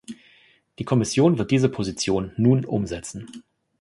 Die 0.79 0.83
Kommission 0.83 1.37
wird 1.37 1.51
diese 1.51 1.69
Position 1.69 2.31
nun 2.35 2.65
umsetzen. 2.65 3.29